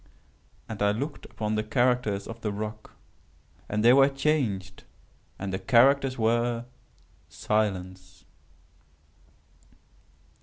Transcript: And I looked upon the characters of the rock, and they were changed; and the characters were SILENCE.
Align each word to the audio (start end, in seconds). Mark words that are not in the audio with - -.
And 0.67 0.81
I 0.81 0.93
looked 0.93 1.25
upon 1.25 1.53
the 1.53 1.63
characters 1.63 2.27
of 2.27 2.41
the 2.41 2.51
rock, 2.51 2.93
and 3.69 3.85
they 3.85 3.93
were 3.93 4.09
changed; 4.09 4.83
and 5.37 5.53
the 5.53 5.59
characters 5.59 6.17
were 6.17 6.65
SILENCE. 7.29 8.25